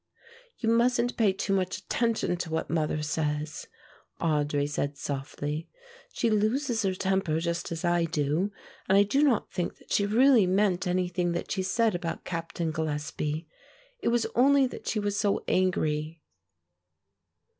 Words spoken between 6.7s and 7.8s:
her temper just